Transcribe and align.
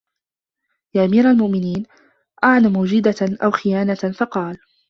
يَا 0.95 1.05
أَمِيرَ 1.05 1.29
الْمُؤْمِنِينَ 1.31 1.85
أَعَنْ 2.43 2.67
مُوجِدَةٍ 2.73 3.37
أَوْ 3.43 3.51
خِيَانَةٍ؟ 3.51 4.11
فَقَالَ 4.19 4.57